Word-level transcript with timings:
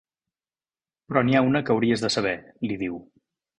Però 1.11 1.23
n'hi 1.27 1.37
ha 1.37 1.43
una 1.51 1.63
que 1.67 1.73
hauries 1.75 2.07
de 2.07 2.13
saber 2.17 2.35
–li 2.67 2.81
diu. 2.85 3.01